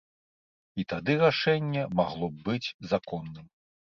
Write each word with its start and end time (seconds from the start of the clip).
І 0.83 0.85
тады 0.93 1.15
рашэнне 1.23 1.83
магло 1.99 2.25
б 2.31 2.35
быць 2.47 2.73
законным. 2.95 3.45